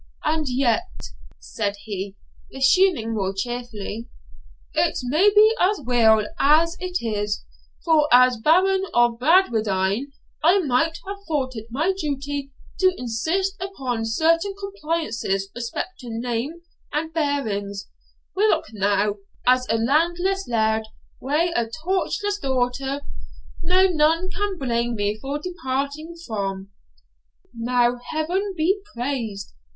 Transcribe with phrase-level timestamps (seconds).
[0.25, 2.15] And yet,' said he,
[2.51, 4.07] resuming more cheerfully,
[4.73, 7.43] 'it's maybe as weel as it is;
[7.85, 10.11] for, as Baron of Bradwardine,
[10.43, 17.13] I might have thought it my duty to insist upon certain compliances respecting name and
[17.13, 17.87] bearings,
[18.35, 20.87] whilk now, as a landless laird
[21.19, 23.01] wi' a tocherless daughter,
[23.61, 26.71] no one can blame me for departing from.'
[27.53, 29.53] 'Now, Heaven be praised!'